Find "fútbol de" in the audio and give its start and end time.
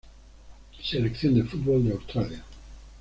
1.43-1.91